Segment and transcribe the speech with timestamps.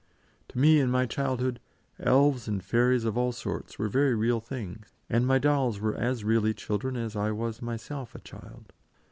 [0.47, 1.59] To me in my childhood,
[1.99, 6.23] elves and fairies of all sorts were very real things, and my dolls were as
[6.23, 8.73] really children as I was myself a child.